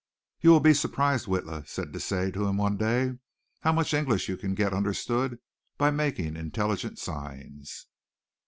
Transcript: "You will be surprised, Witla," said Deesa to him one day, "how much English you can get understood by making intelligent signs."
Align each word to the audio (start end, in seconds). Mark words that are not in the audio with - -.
"You 0.39 0.49
will 0.49 0.59
be 0.61 0.73
surprised, 0.73 1.27
Witla," 1.27 1.67
said 1.67 1.91
Deesa 1.91 2.33
to 2.33 2.47
him 2.47 2.57
one 2.57 2.75
day, 2.75 3.19
"how 3.59 3.71
much 3.71 3.93
English 3.93 4.27
you 4.29 4.35
can 4.35 4.55
get 4.55 4.73
understood 4.73 5.37
by 5.77 5.91
making 5.91 6.35
intelligent 6.35 6.97
signs." 6.97 7.85